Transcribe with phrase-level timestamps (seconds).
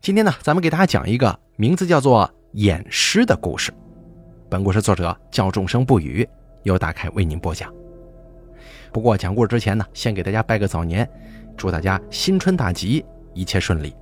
[0.00, 3.74] 今天呢，咱们给大家讲一个名字叫做“演诗”的故事。
[4.48, 6.26] 本故事作者叫众生不语，
[6.62, 7.70] 由大凯为您播讲。
[8.92, 11.06] 不过讲故事之前呢，先给大家拜个早年，
[11.56, 13.94] 祝大家新春大吉，一切顺利。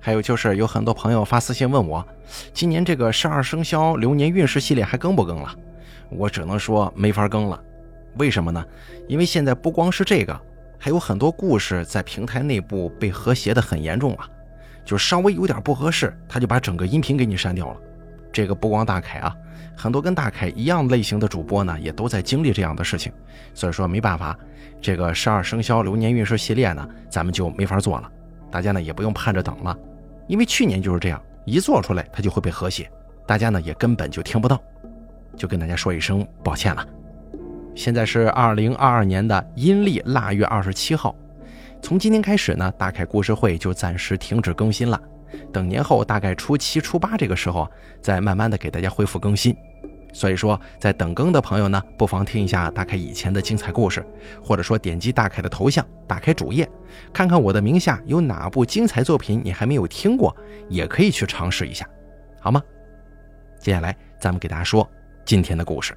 [0.00, 2.04] 还有就是有很多朋友发私信问我，
[2.54, 5.54] 今年这个十二生肖流年运势系列还更不更了？
[6.08, 7.62] 我只能说没法更了。
[8.16, 8.64] 为什么呢？
[9.06, 10.40] 因为现在不光是这个，
[10.78, 14.28] 还有很多故事在平台内部被和谐的很严重了，
[14.84, 17.76] 就稍微有点不合适，他就把整个音频给你删掉了。
[18.32, 19.34] 这个不光大凯啊，
[19.76, 23.12] 很多跟大凯一样类型的主播呢，也都在经历这样的事情。
[23.54, 24.38] 所以说没办法，
[24.80, 28.10] 这个十二生肖流年运势系列呢，咱们就没法做了。
[28.50, 29.76] 大家呢也不用盼着等了，
[30.26, 32.90] 因为去年就是这样，一做出来它就会被和谐，
[33.26, 34.60] 大家呢也根本就听不到，
[35.36, 36.86] 就跟大家说一声抱歉了。
[37.74, 41.14] 现在是二零二二年的阴历腊月二十七号，
[41.82, 45.00] 从今天开始呢，大凯故事会就暂时停止更新了。
[45.52, 47.68] 等年后大概初七、初八这个时候，
[48.00, 49.56] 再慢慢的给大家恢复更新。
[50.12, 54.04] 所以说，在等更的朋友呢，不妨听一下大凯以前的精彩故事，
[54.42, 56.68] 或者说点击大凯的头像，打开主页，
[57.12, 60.36] 看看我的名下有哪部精彩作品你还没有听过，
[60.68, 61.88] 也可以去尝试一下，
[62.40, 62.60] 好吗？
[63.58, 64.88] 接下来咱们给大家说
[65.24, 65.96] 今天的故事。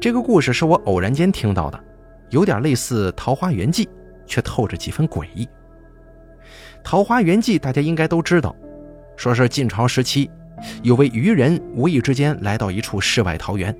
[0.00, 1.82] 这个故事是我偶然间听到的，
[2.32, 3.84] 有点类似《桃花源记》，
[4.26, 5.44] 却透着几分诡异。
[6.82, 8.56] 《桃花源记》大家应该都知道，
[9.16, 10.30] 说是晋朝时期，
[10.82, 13.76] 有位渔人无意之间来到一处世外桃源，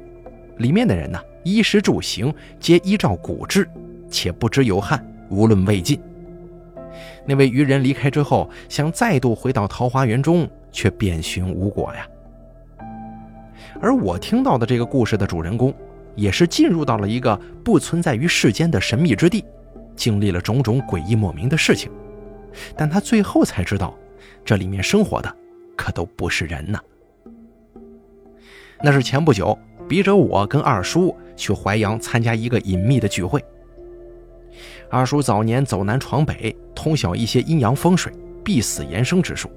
[0.58, 3.66] 里面的人呢，衣食住行皆依照古制，
[4.10, 5.98] 且不知有汉，无论魏晋。
[7.24, 12.06] 那位渔人离开之后，想再度回到桃花源中，却遍寻无果呀。
[13.80, 15.72] 而我听到的这个故事的主人公。
[16.14, 19.44] 也是进入到了一个不存在于世间的神秘之地，
[19.96, 21.90] 经历了种种诡异莫名的事情，
[22.76, 23.96] 但他最后才知道，
[24.44, 25.36] 这里面生活的
[25.76, 26.78] 可都不是人呐。
[28.82, 33.42] 那是前不久，笔者我跟二叔去淮阳参加一个隐秘的聚会。
[34.90, 38.12] 二叔早年走南闯北，通晓一些阴阳风水、
[38.44, 39.48] 必死延生之术，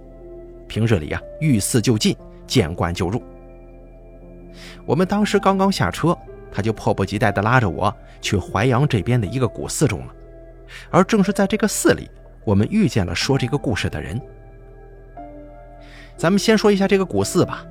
[0.67, 2.15] 平日里呀遇事就进，
[2.47, 3.21] 见惯就入。
[4.85, 6.17] 我们当时刚刚下车。
[6.55, 10.15] 他就迫不及待地拉着我去淮阳这边的一个古寺中了，
[10.89, 12.09] 而正是在这个寺里，
[12.45, 14.17] 我们遇见了说这个故事的人。
[16.15, 17.65] 咱们先说一下这个古寺吧，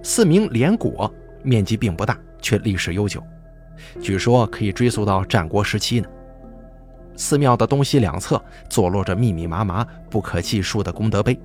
[0.00, 3.20] 寺名莲果，面积并不大，却历史悠久，
[4.00, 6.08] 据说可以追溯到战国时期呢。
[7.16, 11.36] 寺庙的东西两侧坐落着密密麻麻、不可计数的功德碑，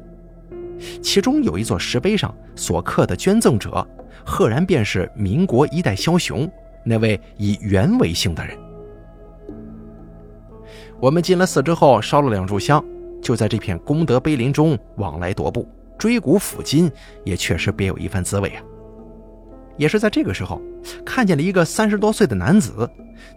[1.01, 3.85] 其中有一座石碑上所刻的捐赠者，
[4.23, 6.47] 赫然便是民国一代枭雄。
[6.87, 8.55] 那位以袁为姓的人，
[10.99, 12.83] 我们进了寺之后，烧了两炷香，
[13.21, 16.91] 就在这片功德碑林中往来踱步，追古抚今，
[17.23, 18.61] 也确实别有一番滋味啊。
[19.77, 20.61] 也是在这个时候，
[21.03, 22.87] 看见了一个三十多岁的男子，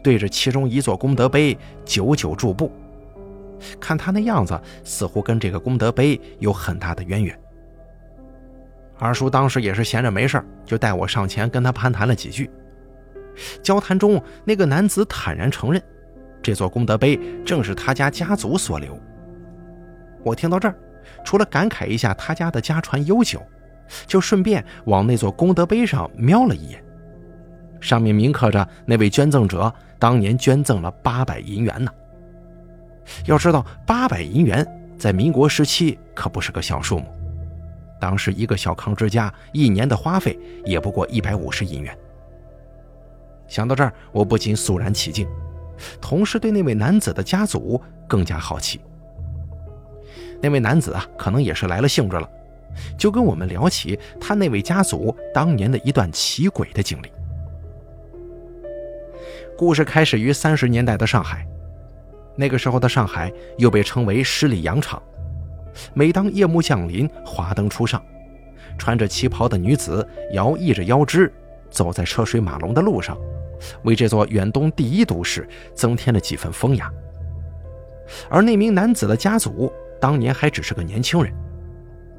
[0.04, 2.70] 对着其中一座功德碑久久驻步，
[3.80, 7.36] 看他那样子，似乎跟这个功德碑有很大的渊源。
[8.98, 12.50] 二叔当时也是闲着没事就带我上前跟他攀谈了几句。
[13.62, 15.82] 交谈中，那个男子坦然承认，
[16.42, 18.98] 这座功德碑正是他家家族所留。
[20.24, 20.74] 我听到这儿，
[21.24, 23.40] 除了感慨一下他家的家传悠久，
[24.06, 26.82] 就顺便往那座功德碑上瞄了一眼，
[27.80, 31.90] 上面铭刻着那位捐赠者当年捐赠了八百银元呢。
[33.24, 34.66] 要知道，八百银元
[34.98, 37.06] 在民国时期可不是个小数目，
[37.98, 41.96] 当时一个小康之家一年的花费也不过一百五十银元。
[43.48, 45.26] 想到这儿，我不禁肃然起敬，
[46.00, 48.80] 同时对那位男子的家族更加好奇。
[50.40, 52.30] 那位男子啊，可能也是来了兴致了，
[52.96, 57.10] 就跟我们聊起他那位家族当年的一段奇诡的经历。
[59.56, 61.44] 故事开始于三十年代的上海，
[62.36, 65.02] 那个时候的上海又被称为十里洋场。
[65.94, 68.00] 每当夜幕降临，华灯初上，
[68.76, 71.32] 穿着旗袍的女子摇曳着腰肢，
[71.70, 73.16] 走在车水马龙的路上。
[73.82, 76.88] 为这座远东第一都市增添了几分风雅。
[78.30, 81.32] 而那名男子的家族当年还只是个年轻人，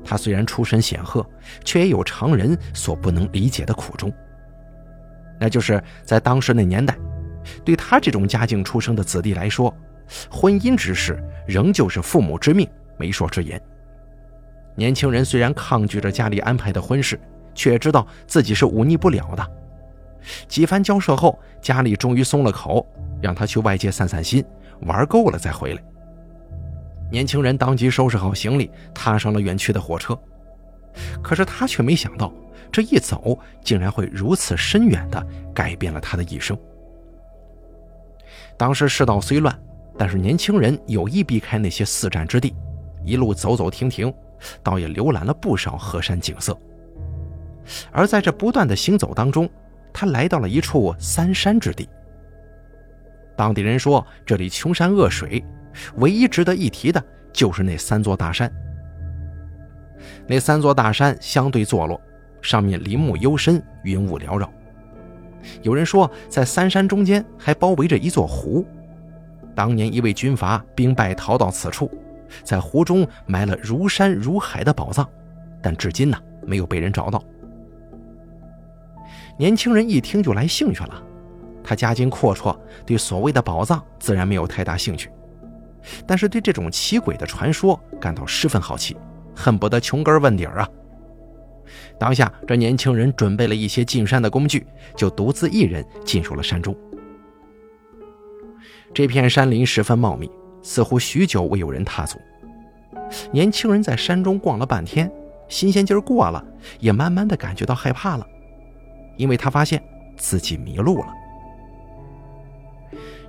[0.03, 1.25] 他虽然出身显赫，
[1.63, 4.11] 却也有常人所不能理解的苦衷。
[5.39, 6.97] 那就是在当时那年代，
[7.63, 9.73] 对他这种家境出生的子弟来说，
[10.29, 12.67] 婚姻之事仍旧是父母之命、
[12.97, 13.59] 媒妁之言。
[14.75, 17.17] 年轻人虽然抗拒着家里安排的婚事，
[17.59, 19.51] 却知道自己是忤逆不了的。
[20.47, 22.87] 几番交涉后，家里终于松了口，
[23.21, 24.41] 让他去外界散散心，
[24.83, 25.83] 玩够了再回来。
[27.11, 30.17] 年轻人当即收拾好行李，踏上了远去的火车。
[31.21, 32.31] 可是他却没想到，
[32.71, 35.21] 这一走竟然会如此深远地
[35.53, 36.57] 改变了他的一生。
[38.55, 39.53] 当时世道虽乱，
[39.97, 42.55] 但是年轻人有意避开那些四战之地，
[43.03, 44.13] 一路走走停停，
[44.63, 46.57] 倒也浏览了不少河山景色。
[47.91, 49.49] 而在这不断的行走当中，
[49.93, 51.87] 他来到了一处三山之地。
[53.35, 55.43] 当地人说，这里穷山恶水，
[55.95, 58.51] 唯一值得一提的就是那三座大山。
[60.27, 61.99] 那三座大山相对坐落，
[62.41, 64.51] 上面林木幽深，云雾缭绕。
[65.61, 68.65] 有人说，在三山中间还包围着一座湖。
[69.55, 71.89] 当年一位军阀兵败逃到此处，
[72.43, 75.07] 在湖中埋了如山如海的宝藏，
[75.61, 77.23] 但至今呢没有被人找到。
[79.39, 81.01] 年轻人一听就来兴趣了，
[81.63, 82.53] 他家境阔绰，
[82.85, 85.09] 对所谓的宝藏自然没有太大兴趣，
[86.05, 88.97] 但是对这种奇诡的传说感到十分好奇，
[89.33, 90.69] 恨不得穷根问底儿啊！
[91.97, 96.75] 当下，这年轻人准备了一些进山的工具，就独自一人进入了山中。
[98.93, 100.29] 这片山林十分茂密，
[100.61, 102.19] 似乎许久未有人踏足。
[103.31, 105.09] 年轻人在山中逛了半天，
[105.47, 106.43] 新鲜劲儿过了，
[106.81, 108.27] 也慢慢的感觉到害怕了。
[109.19, 109.83] 因为他发现
[110.15, 111.07] 自己迷路了。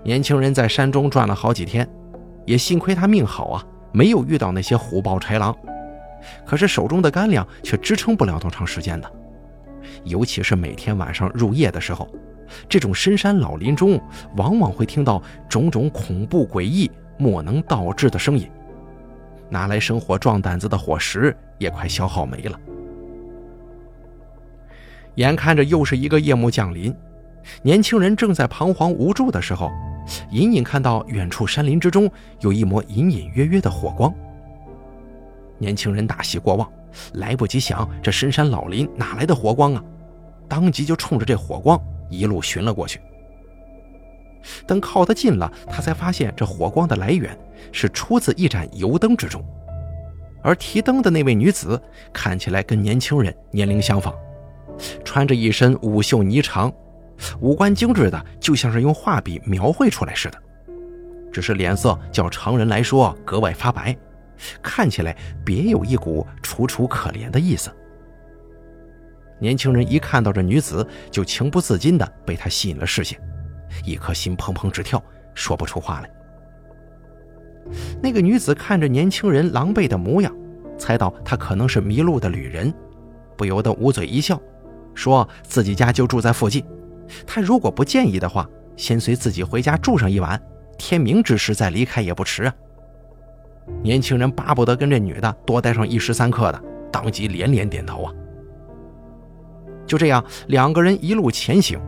[0.05, 1.87] 年轻人在山中转了好几天，
[2.47, 5.55] 也幸亏他命好啊，没有遇到那些虎豹豺狼。
[6.47, 9.11] 可是手中的干粮却支撑不了多长时间的，
[10.05, 12.09] 尤其是每天晚上入夜的时候，
[12.69, 14.01] 这种深山老林中
[14.37, 16.89] 往往会听到种种恐怖诡异、
[17.19, 18.49] 莫能道之的声音。
[19.49, 22.57] 拿来生火壮胆子的火石也快消耗没了。
[25.20, 26.94] 眼看着又是一个夜幕降临，
[27.62, 29.70] 年轻人正在彷徨无助的时候，
[30.31, 34.12] 隐隐看到远处山林之中有一抹隐隐约约的火光。
[35.58, 36.67] 年轻人大喜过望，
[37.12, 39.84] 来不及想这深山老林哪来的火光啊，
[40.49, 41.78] 当即就冲着这火光
[42.08, 42.99] 一路寻了过去。
[44.67, 47.38] 等靠得近了，他才发现这火光的来源
[47.72, 49.44] 是出自一盏油灯之中，
[50.43, 51.78] 而提灯的那位女子
[52.11, 54.14] 看起来跟年轻人年龄相仿。
[55.05, 56.73] 穿着一身舞袖霓裳，
[57.41, 60.38] 五官精致的就像是用画笔描绘出来似的，
[61.32, 63.97] 只是脸色较常人来说格外发白，
[64.62, 67.71] 看起来别有一股楚楚可怜的意思。
[69.38, 73.19] 年轻人一看到这女子，就情不自禁地被她吸引了视线，
[73.85, 75.03] 一颗心砰砰直跳，
[75.35, 76.11] 说不出话来。
[78.03, 80.35] 那个女子看着年轻人狼狈的模样，
[80.77, 82.73] 猜到他可能是迷路的旅人，
[83.37, 84.41] 不由得捂嘴一笑。
[84.95, 86.65] 说自己家就住在附近，
[87.27, 90.41] 他如果不介意的话，先随自己回家住上一晚，
[90.79, 92.55] 天明之时再离开也不迟啊。
[93.83, 98.13] 年轻人巴不得跟这女的多待上一时三刻的，当即连连点头啊。
[99.87, 101.79] 就这样，两个人一路前行，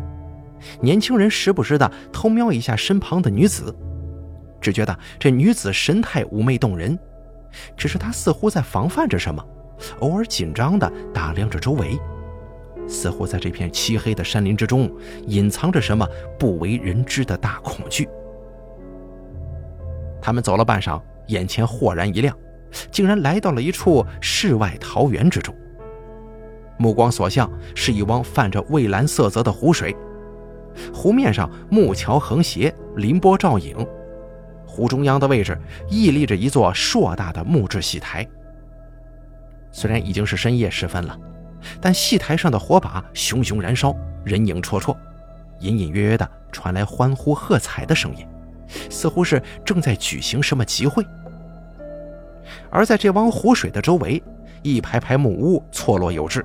[0.80, 3.74] 年轻人时不时的偷瞄一下身旁的女子，
[4.60, 6.98] 只觉得这女子神态妩媚动人，
[7.76, 9.44] 只是她似乎在防范着什么，
[10.00, 11.98] 偶尔紧张的打量着周围。
[12.88, 14.90] 似乎在这片漆黑的山林之中，
[15.26, 16.06] 隐藏着什么
[16.38, 18.08] 不为人知的大恐惧。
[20.20, 22.36] 他们走了半晌，眼前豁然一亮，
[22.90, 25.54] 竟然来到了一处世外桃源之中。
[26.78, 29.96] 目光所向是一汪泛着蔚蓝色泽的湖水，
[30.92, 33.76] 湖面上木桥横斜，临波照影。
[34.66, 35.56] 湖中央的位置
[35.88, 38.26] 屹立着一座硕大的木质戏台。
[39.70, 41.18] 虽然已经是深夜时分了。
[41.80, 44.96] 但戏台上的火把熊熊燃烧，人影绰绰，
[45.60, 48.26] 隐隐约约的传来欢呼喝彩的声音，
[48.90, 51.04] 似乎是正在举行什么集会。
[52.70, 54.22] 而在这汪湖水的周围，
[54.62, 56.44] 一排排木屋错落有致，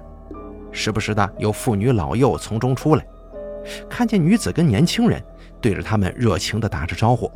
[0.71, 3.05] 时不时的有妇女老幼从中出来，
[3.89, 5.21] 看见女子跟年轻人
[5.59, 7.31] 对着他们热情的打着招呼。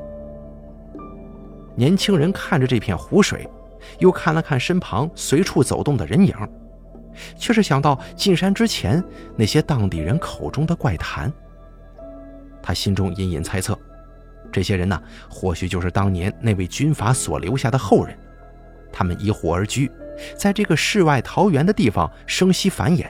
[1.76, 3.50] 年轻人看着这片湖水，
[4.00, 6.36] 又看了看身旁随处走动的人影。
[7.36, 9.04] 却是想到进山之前
[9.36, 11.32] 那些当地人口中的怪谈，
[12.62, 13.78] 他心中隐隐猜测，
[14.52, 18.18] 这些人呢，或许就是当年那位军阀所留下的后人。
[18.92, 19.90] 他们依湖而居，
[20.36, 23.06] 在这个世外桃源的地方生息繁衍，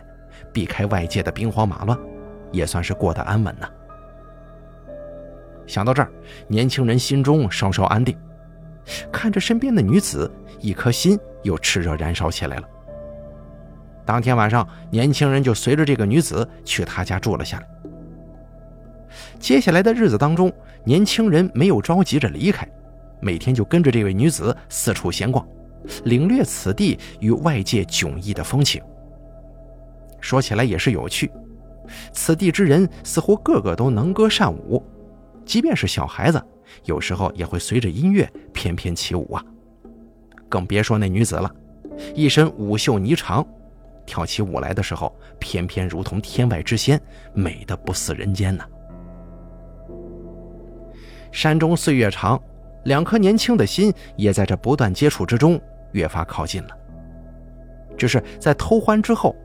[0.54, 1.98] 避开外界的兵荒马乱，
[2.52, 3.68] 也算是过得安稳呢。
[5.66, 6.12] 想到这儿，
[6.48, 8.16] 年轻人心中稍稍安定，
[9.12, 10.30] 看着身边的女子，
[10.60, 12.68] 一颗心又炽热燃烧起来了。
[14.12, 17.68] 当天晚上，年轻人就随着这个女子去他家住了下来。
[19.40, 20.52] 接下来的日子当中，
[20.84, 22.68] 年轻人没有着急着离开，
[23.22, 25.48] 每天就跟着这位女子四处闲逛，
[26.04, 28.84] 领略此地与外界迥异的风情。
[30.20, 31.32] 说起来也是有趣，
[32.12, 34.86] 此地之人似乎个个都能歌善舞，
[35.46, 36.44] 即便是小孩子，
[36.84, 39.42] 有时候也会随着音乐翩翩起舞啊。
[40.50, 41.50] 更别说那女子了，
[42.14, 43.48] 一身舞袖霓裳，
[44.06, 47.00] 跳起舞来的时候，偏偏如同天外之仙，
[47.34, 48.66] 美得不似人间呐。
[51.32, 52.42] 山中岁月长，
[52.84, 55.60] 两颗年轻的心也在这不断接触之中
[55.94, 56.78] 越发靠近了。
[57.98, 59.36] 只是在偷欢之后，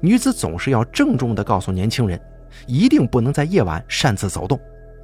[0.00, 2.20] 女子总是要郑重地告诉年轻人，
[2.66, 4.58] 一定不能在夜晚擅自走动，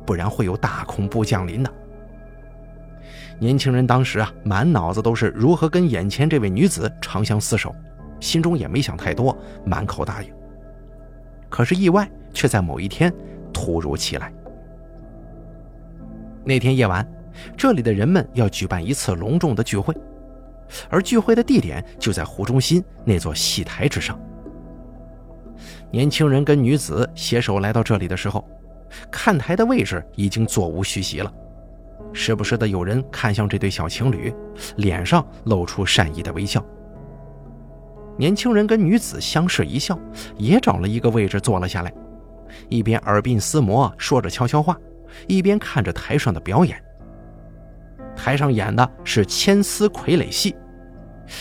[0.04, 1.70] 不然会有大恐怖降临的。
[3.38, 7.74] 年轻人当时啊，满脑子都是如何跟眼前这位女子长相厮守，
[8.22, 9.36] 心中也没想太多，
[9.66, 10.32] 满口答应。
[11.50, 13.12] 可是意外却在某一天
[13.52, 14.32] 突如其来。
[16.44, 17.06] 那天夜晚，
[17.56, 19.94] 这里的人们要举办一次隆重的聚会，
[20.88, 24.18] 而聚会的地点就在湖中心那座戏台之上。
[25.90, 28.48] 年轻人跟女子携手来到这里的时候，
[29.10, 31.32] 看台的位置已经座无虚席了，
[32.12, 34.32] 时不时的有人看向这对小情侣，
[34.76, 36.64] 脸上露出善意的微笑。
[38.18, 39.98] 年轻人跟女子相视一笑，
[40.36, 41.92] 也找了一个位置坐了下来，
[42.68, 44.78] 一边耳鬓厮磨，说着悄悄话。
[45.26, 46.82] 一边看着台上的表演，
[48.16, 50.56] 台上演的是千丝傀儡戏，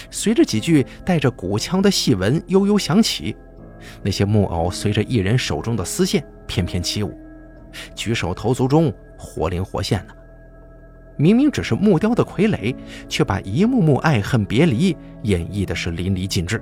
[0.09, 3.33] 随着几句带着古腔的戏文悠悠响起，
[4.03, 7.17] 那些木偶随着艺人手中的丝线翩翩起舞，
[7.95, 10.15] 举手投足中活灵活现的。
[11.21, 12.75] 明明只是木雕的傀儡，
[13.07, 16.59] 却把一幕幕爱恨别离演绎的是淋漓尽致。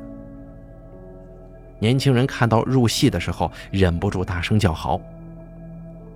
[1.80, 5.00] 年轻人看到入戏的时候，忍不住大声叫好。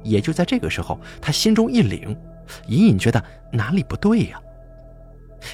[0.03, 2.13] 也就在这个时候，他心中一凛，
[2.67, 4.41] 隐隐觉得哪里不对呀。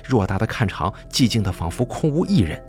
[0.08, 2.60] 偌大的看场，寂静的仿佛空无一人，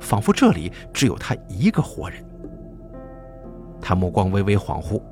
[0.00, 2.24] 仿佛这里只有他一个活人。
[3.78, 5.02] 他目光微微恍惚，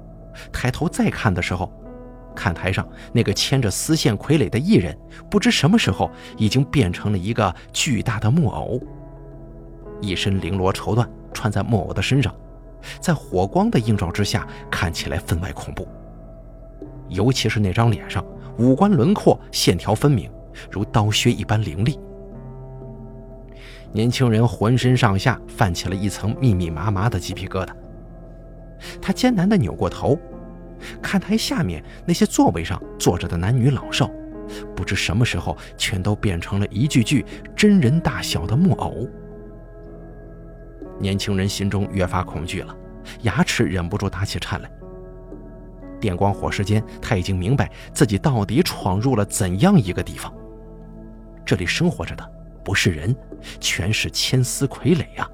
[0.50, 1.71] 抬头再看的时候，
[2.38, 4.97] 看台上那个牵着丝线傀儡的艺人，
[5.28, 8.80] 不知什么时候已经变成了一个巨大的木偶，
[10.00, 11.04] 一身绫罗绸缎
[11.35, 12.33] 穿在木偶的身上，
[13.00, 15.88] 在火光的映照之下，看起来分外恐怖。
[17.09, 18.25] 尤其是那张脸上，
[18.57, 20.30] 五官轮廓线条分明，
[20.71, 21.99] 如刀削一般凌厉。
[23.90, 27.71] 年轻人浑身上下泛起了一层密密麻麻的鸡皮疙瘩。
[29.02, 30.16] 他艰难地扭过头，
[31.02, 34.11] 看台下面那些座位上坐着的男女老少，
[34.75, 37.25] 不知什么时候全都变成了一具具
[37.56, 39.08] 真人大小的木偶。
[40.99, 42.76] 年轻人心中越发恐惧了，
[43.23, 44.70] 牙齿忍不住打起颤来。
[46.00, 50.32] 电光火石间，他已经明白自己到底闯入了怎样一个地方。
[51.44, 52.32] 这里生活着的
[52.64, 53.14] 不是人，
[53.58, 55.28] 全是千丝傀儡呀！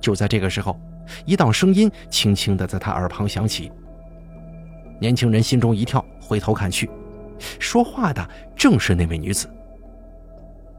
[0.00, 0.78] 就在这个时候，
[1.24, 3.70] 一道声音轻轻地在他耳旁响起。
[5.00, 6.88] 年轻人心中一跳，回头看去，
[7.58, 9.48] 说话的正是那位女子。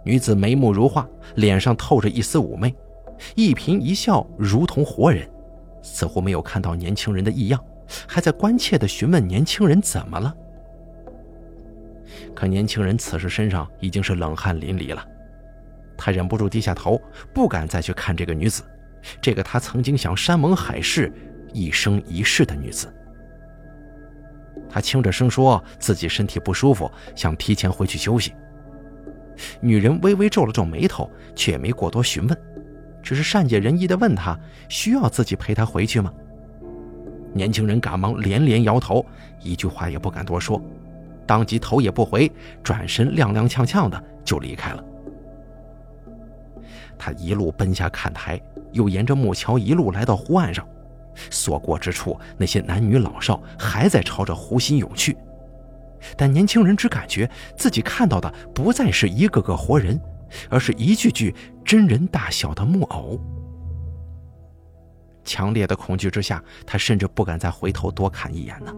[0.03, 2.74] 女子眉目如画，脸上透着一丝妩媚，
[3.36, 5.30] 一颦一笑如同活人。
[5.82, 7.62] 似乎没有看到年轻人的异样，
[8.08, 10.34] 还在关切地询问年轻人怎么了。
[12.34, 15.06] 可年轻人此时身上已经是冷汗淋漓了，
[15.98, 17.00] 他忍不住低下头，
[17.34, 18.63] 不敢再去看这个女子，
[19.22, 21.12] 这个他曾经想山盟海誓、
[21.53, 22.93] 一生一世的女子。
[24.69, 28.33] 他轻着声说自己身体不舒服，想提前回去休息。
[29.60, 32.38] 女人微微皱了皱眉头，却也没过多询问。
[33.01, 36.12] 只是善解人意地问他：“需要自己陪他回去吗？”
[37.33, 39.05] 年轻人赶忙连连摇头，
[39.41, 40.62] 一句话也不敢多说，
[41.25, 42.31] 当即头也不回，
[42.63, 44.83] 转身踉踉跄跄的就离开了。
[46.98, 48.41] 他一路奔下看台，
[48.74, 50.68] 又沿着木桥一路来到湖岸上，
[51.30, 55.18] 所过之处，那些男女老少还在朝着湖心涌去，
[56.18, 60.00] 但年轻人只感觉自己看到的不再是一个个活人。
[60.50, 63.20] 而是一具具真人大小的木偶。
[65.24, 68.74] 强烈的恐惧之下，他甚至不敢再回头多看一眼呢。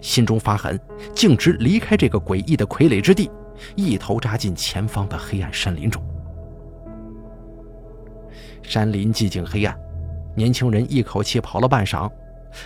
[0.00, 0.78] 心中发狠，
[1.16, 3.28] 径直离开这个诡异的傀儡之地，
[3.74, 6.00] 一头扎进前方的黑暗山林中。
[8.72, 9.78] 山林寂静黑暗，
[10.34, 12.10] 年轻人一口气跑了半晌，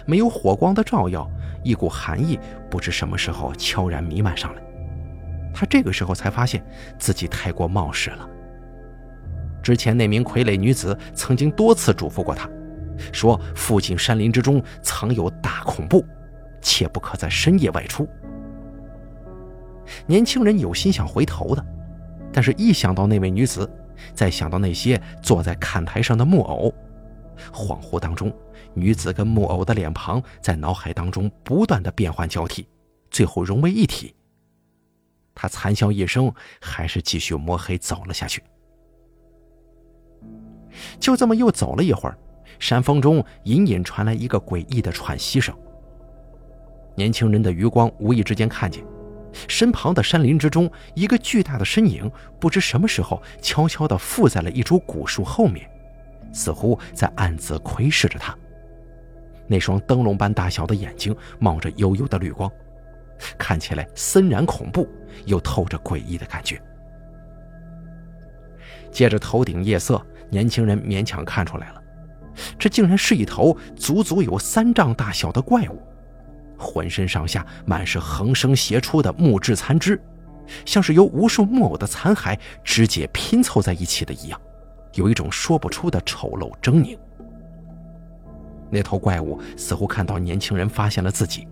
[0.04, 1.28] 没有火光的照耀，
[1.64, 2.38] 一股寒意
[2.70, 4.62] 不知什么时候悄然弥漫上来。
[5.52, 6.64] 他这个时候才发现
[6.96, 8.30] 自己太过冒失了。
[9.60, 12.48] 之前那名傀儡女子曾经多次嘱咐过他，
[13.10, 16.06] 说附近山林之中藏有大恐怖，
[16.60, 18.08] 切不可在深夜外出。
[20.06, 21.66] 年轻人有心想回头的，
[22.32, 23.68] 但是一想到那位女子，
[24.14, 26.72] 再想到那些坐在看台上的木偶，
[27.52, 28.32] 恍惚当中，
[28.74, 32.66] 女子跟木偶的脸庞在脑海当中不断的变换交替，
[33.10, 34.14] 最后融为一体。
[35.34, 38.42] 他惨笑一声，还是继续摸黑走了下去。
[40.98, 42.16] 就这么又走了一会儿，
[42.58, 45.54] 山峰中隐隐传来一个诡异的喘息声。
[46.94, 48.82] 年轻人的余光无意之间看见，
[49.48, 55.68] 身旁的山林之中，一个巨大的身影不知什么时候悄悄地附在了一株古树后面，
[56.32, 58.36] 似乎在暗自窥视着他。
[59.46, 62.50] 那双灯笼般大小的眼睛冒着幽幽的绿光，
[63.38, 64.88] 看起来森然恐怖，
[65.24, 66.60] 又透着诡异的感觉。
[68.90, 71.82] 借着头顶夜色，年轻人勉强看出来了，
[72.58, 75.80] 这竟然是一头足足有三丈大小的怪物。
[76.58, 80.00] 浑身上下满是横生斜出的木质残肢，
[80.64, 84.40] 像是由无数木偶的残骸肢解拼凑在一起的一样，
[84.94, 86.98] 有一种说不出的丑陋狰狞。
[88.70, 91.46] 那头怪物似乎看到年轻人发现了自己，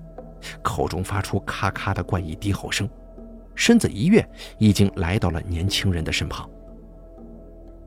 [0.63, 2.89] 口中发出咔咔的怪异低吼声，
[3.55, 4.27] 身子一跃，
[4.59, 6.49] 已经来到了年轻人的身旁。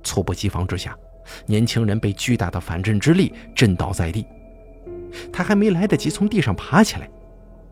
[0.03, 0.97] 猝不及防之下，
[1.45, 4.25] 年轻人被巨大的反震之力震倒在地。
[5.31, 7.09] 他还没来得及从地上爬起来，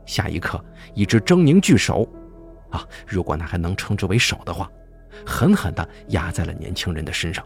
[0.05, 0.63] 下一刻，
[0.93, 2.07] 一只狰狞巨手，
[2.69, 4.69] 啊，如果那还能称之为手的话，
[5.25, 7.45] 狠狠地压在了年轻人的身上。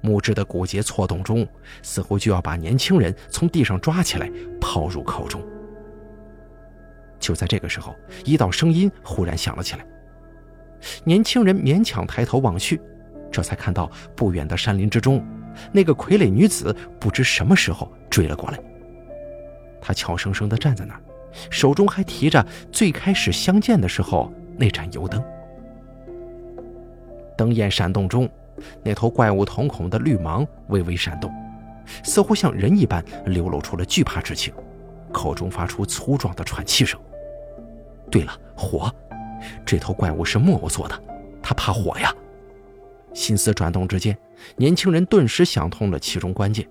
[0.00, 1.46] 木质的骨节错动中，
[1.82, 5.42] 似乎就要把年轻人从地上抓起来抛入口中。
[7.18, 9.86] 就在这个时候，一道声音忽然响了起来。
[11.04, 12.78] 年轻人勉强抬头望去，
[13.32, 15.24] 这才看到不远的山林之中。
[15.72, 18.58] 那个傀儡女子不知什么时候追了过来，
[19.80, 21.00] 她悄声声地站在那儿，
[21.50, 25.22] 手中还提着最开始相见的时候那盏油灯。
[27.36, 28.28] 灯焰闪动中，
[28.82, 31.32] 那头怪物瞳孔的绿芒微微闪动，
[32.04, 34.54] 似乎像人一般流露出了惧怕之情，
[35.12, 36.98] 口中发出粗壮的喘气声。
[38.10, 38.88] 对了，火，
[39.66, 41.02] 这头怪物是木偶做的，
[41.42, 42.14] 它怕火呀。
[43.14, 44.16] 心思转动之间，
[44.56, 46.68] 年轻人顿时想通了其中关键。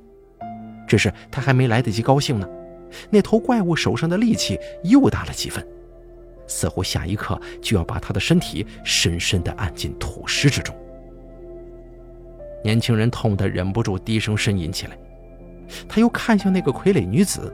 [0.86, 2.48] 只是他还没来得及高兴呢，
[3.10, 5.66] 那头怪物手上的力气又大了几分，
[6.46, 10.76] 似乎下一刻就要把他的身体深深地按进土石之中。
[12.64, 14.98] 年轻人痛得忍不住低声呻吟起来。
[15.88, 17.52] 他又看向那个傀儡女子，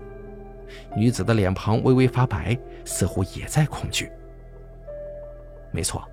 [0.98, 4.12] 女子的脸庞微微发白，似乎也在恐惧。
[5.72, 6.04] 没错。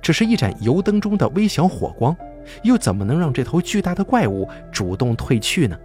[0.00, 2.16] 只是一盏油灯中的微小火光，
[2.62, 5.78] 又怎么能让这头巨大的怪物主动退去呢？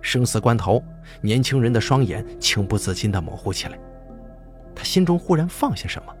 [0.00, 0.82] 生死关头，
[1.20, 3.78] 年轻人的双眼情不自禁地模糊起来，
[4.74, 6.14] 他心中忽然放下什么，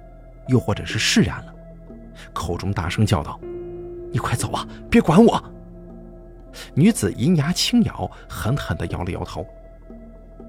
[0.48, 1.54] 又或者是释然了，
[2.32, 3.38] 口中大声叫道
[4.10, 5.42] ：“你快走啊，别管我！”
[6.74, 9.46] 女子银牙轻咬，狠狠地摇了摇头。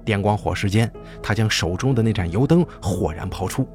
[0.04, 0.90] 电光火石间，
[1.22, 3.68] 她将手中的那盏油灯豁然抛出。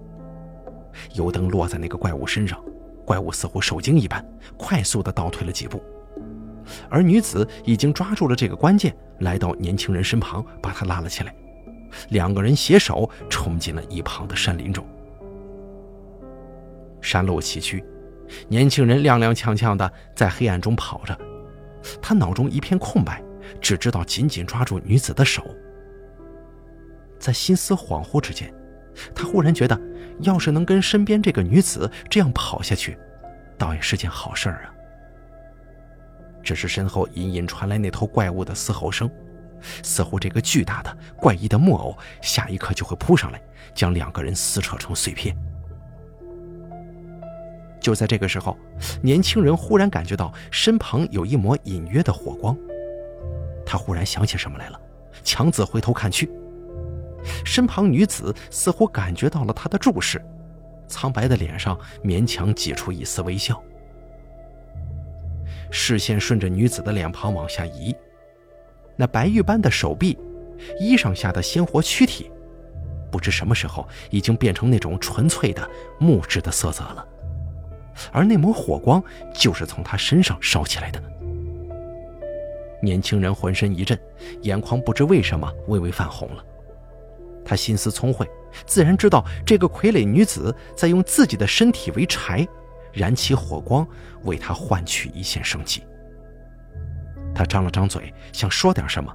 [1.13, 2.63] 油灯落在那个怪物身上，
[3.05, 4.25] 怪物似乎受惊一般，
[4.57, 5.81] 快速地倒退了几步。
[6.89, 11.35] 而女子已经抓住了这个关键，来到年轻人身旁，把他拉了起来。
[12.09, 14.85] 两个人携手冲进了一旁的山林中。
[17.01, 17.83] 山路崎岖，
[18.47, 21.15] 年轻人踉踉跄跄地在黑暗中跑着，
[22.01, 23.21] 他脑中一片空白，
[23.59, 25.43] 只知道紧紧抓住女子的手。
[27.19, 28.53] 在心思恍惚之间，
[29.15, 29.79] 他忽然觉得。
[30.19, 32.95] 要是能跟身边这个女子这样跑下去，
[33.57, 34.73] 倒也是件好事儿啊。
[36.43, 39.09] 只是身后隐隐传来那头怪物的嘶吼声，
[39.81, 43.41] 似乎这个巨大的怪异的木偶下一刻就会扑上来，
[43.73, 45.35] 将两个人撕扯成碎片。
[47.81, 48.55] 就在这个时候，
[49.01, 52.55] 年轻人忽然感觉到身旁有一抹隐约的火光，
[53.65, 54.79] 他忽然想起什么来了，
[55.23, 56.29] 强子回头看去。
[57.45, 60.23] 身旁女子似乎感觉到了他的注视，
[60.87, 63.61] 苍白的脸上勉强挤出一丝微笑。
[65.71, 67.95] 视线顺着女子的脸庞往下移，
[68.95, 70.17] 那白玉般的手臂，
[70.79, 72.31] 衣裳下的鲜活躯体，
[73.11, 75.67] 不知什么时候已经变成那种纯粹的
[75.99, 77.07] 木质的色泽了，
[78.11, 81.01] 而那抹火光就是从他身上烧起来的。
[82.81, 83.97] 年轻人浑身一震，
[84.41, 86.45] 眼眶不知为什么微微泛红了。
[87.45, 88.27] 他心思聪慧，
[88.65, 92.47] 自然知道这个傀儡女子在用自己的身体为柴，
[92.91, 93.87] 燃起火光，
[94.23, 95.83] 为他换取一线生机。
[97.35, 99.11] 他张了张嘴，想说点什么，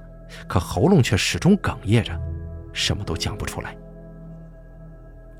[0.47, 2.11] 可喉咙却始终哽咽着，
[2.73, 3.75] 什么都讲不出来。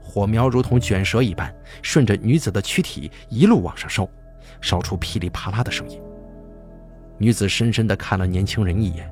[0.02, 4.08] 火苗如同卷舌一般，顺着女子的躯体一路往上烧，
[4.60, 6.02] 烧出噼里啪啦的声音。
[7.18, 9.12] 女子深深地看了年轻人一眼，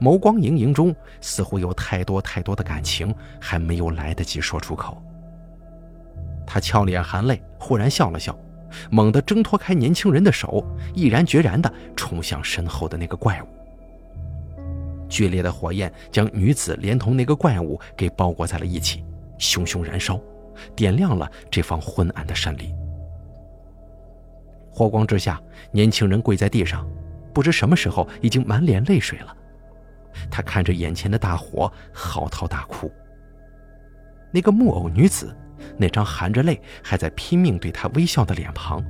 [0.00, 5.02] 眸光盈盈中似乎有太多太多的感情还没有来得及说出口。
[6.46, 8.38] 她俏脸含泪，忽然笑了笑，
[8.90, 13.46] 猛地挣脱开年轻人的手，毅然决然地冲向身后的那个怪物。
[15.08, 19.04] 剧烈的火焰将女子连同那个怪物给包裹在了一起，
[19.38, 20.20] 熊熊燃烧，
[20.74, 22.74] 点亮了这方昏暗的山林。
[24.70, 26.84] 火光之下，年轻人跪在地上，
[27.32, 29.36] 不知什么时候已经满脸泪水了。
[30.30, 32.90] 他看着眼前的大火，嚎啕大哭。
[34.30, 35.34] 那个木偶女子，
[35.76, 38.84] 那张含着泪还在拼命对他微笑的脸庞，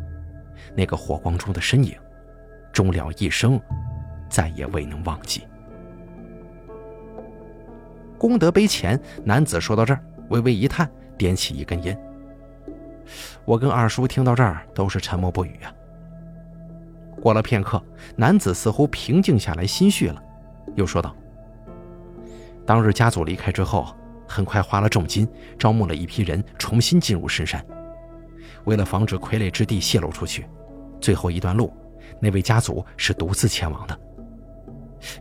[0.74, 1.94] 那个火光中的身影，
[2.72, 3.60] 终了一生，
[4.28, 5.46] 再也未能忘记。
[8.16, 11.98] 功德碑前，男子说到这儿，微微一叹，点起一根烟。
[13.44, 15.70] 我跟二叔听到这儿，都是沉默不语啊。
[17.20, 17.82] 过了片刻，
[18.16, 20.22] 男子似乎平静下来，心绪了，
[20.74, 21.14] 又说道
[22.66, 23.94] ：“当日家族离开之后，
[24.26, 27.64] 很快花了重金，招募了一批人，重新进入深山。
[28.64, 30.46] 为了防止傀儡之地泄露出去，
[31.00, 31.72] 最后一段路，
[32.20, 33.98] 那位家族是独自前往的。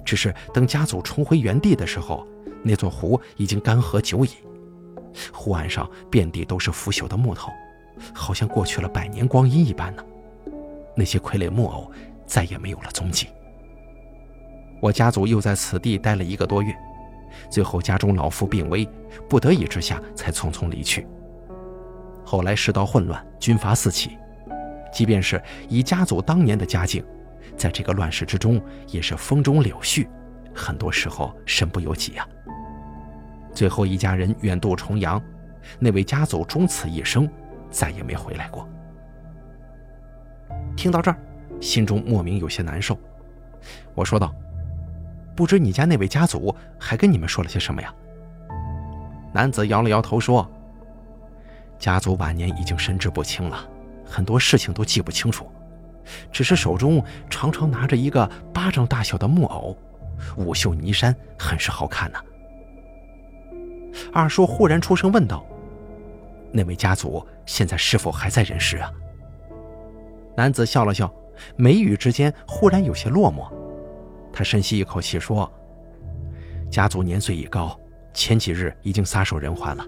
[0.05, 2.27] 只是等家族重回原地的时候。”
[2.65, 4.29] 那座湖已经干涸久矣，
[5.33, 7.51] 湖岸上遍地都是腐朽的木头，
[8.13, 10.03] 好像过去了百年光阴一般呢。
[10.95, 11.91] 那些傀儡木偶
[12.25, 13.27] 再也没有了踪迹。
[14.83, 16.75] 我家族又在此地待了一个多月，
[17.49, 18.85] 最后家中老父病危，
[19.29, 21.07] 不得已之下才匆匆离去。
[22.25, 24.17] 后来世道混乱，军阀四起，
[24.91, 27.01] 即便是以家族当年的家境，
[27.55, 30.05] 在这个乱世之中也是风中柳絮，
[30.53, 32.27] 很多时候身不由己呀。
[33.53, 35.21] 最后一家人远渡重洋，
[35.79, 37.25] 那位家族终此一生，
[37.71, 38.67] 再也没回来过。
[40.75, 41.15] 听到这儿，
[41.61, 42.99] 心中莫名有些难受。
[43.95, 44.35] 我说道
[45.35, 47.93] ：“不知你家那位家族还跟你们说了些什么呀？”
[49.33, 50.49] 男子摇了摇头说
[51.79, 53.67] ：“家族晚年已经神志不清了，
[54.05, 55.49] 很多事情都记不清楚，
[56.31, 59.75] 只是手中常常拿着一个巴掌大小的木偶，
[60.37, 62.19] 舞袖霓衫，很是好看呢。”
[64.13, 65.43] 二叔忽然出声问道
[66.53, 68.91] ：“那位家族现在是否还在人世啊？”
[70.37, 71.11] 男子笑了笑，
[71.55, 73.51] 眉宇之间忽然有些落寞。
[74.33, 75.49] 他深吸一口气说
[76.69, 77.79] ：“家族年岁已高，
[78.13, 79.85] 前几日已经撒手人寰了。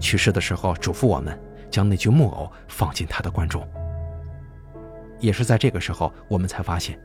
[0.00, 1.38] 去世的时候嘱咐我们
[1.70, 3.66] 将那具木偶放进他的棺中。
[5.18, 6.98] 也是在这个时候，我们才发现，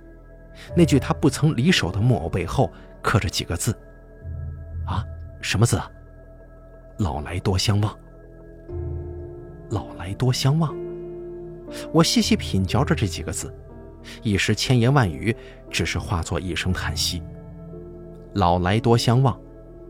[0.75, 3.75] 那具他不曾离手的木偶背后刻着几个字。
[4.85, 5.03] 啊，
[5.41, 5.89] 什么字啊？”
[6.99, 7.97] 老来多相望，
[9.71, 10.71] 老来多相望。
[11.91, 13.51] 我细细品嚼着这几个字，
[14.21, 15.35] 一时千言万语，
[15.69, 17.21] 只是化作一声叹息。
[18.33, 19.39] 老来多相望，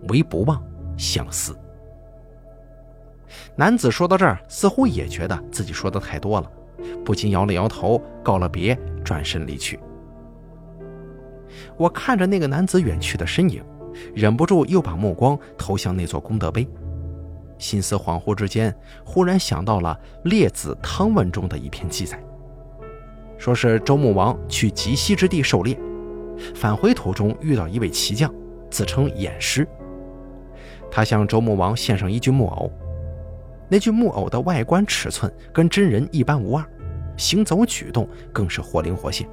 [0.10, 0.62] 唯不忘
[0.98, 1.58] 相思。
[3.56, 6.52] 男子说到这儿，似乎也觉得自己说的太多了，
[7.04, 9.80] 不禁摇了摇头，告了别，转身离去。
[11.78, 13.64] 我看着那个男子远去的身影，
[14.14, 16.68] 忍不住又把目光投向那座功德碑。
[17.60, 19.98] 心思恍惚之间，忽然想到了
[20.30, 22.22] 《列子汤问》中的一篇记载，
[23.44, 25.78] 说是周穆王去极西之地狩猎，
[26.56, 28.34] 返回途中遇到一位骑将，
[28.70, 29.68] 自称偃师。
[30.90, 32.72] 他向周穆王献上一具木偶，
[33.68, 36.64] 那具木偶的外观尺寸跟真人一般无二，
[37.18, 39.28] 行走举动更是活灵活现。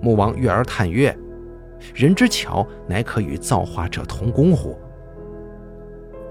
[0.00, 1.14] 穆王悦而叹曰
[1.94, 4.74] ：“人之巧，乃可与造化者同工乎？”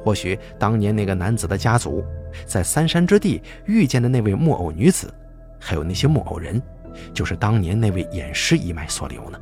[0.03, 2.03] 或许当年那个男子的家族，
[2.43, 5.13] 在三山之地遇见的那位木偶女子，
[5.59, 6.61] 还有那些木偶人，
[7.13, 9.39] 就是当年那位偃师一脉所留呢。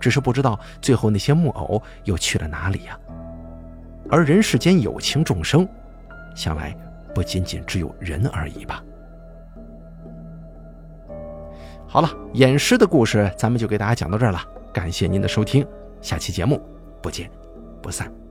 [0.00, 2.98] 只是不知道最后那些木偶又去了哪里呀？
[4.10, 5.66] 而人世间有情众生，
[6.34, 6.76] 想来
[7.14, 8.82] 不仅仅只有人而已吧。
[11.86, 14.40] 好了，偃师的故事咱们就给大家讲到这儿了，
[14.72, 15.64] 感谢您的收听，
[16.00, 16.60] 下期节目
[17.00, 17.30] 不见
[17.80, 18.21] 不散。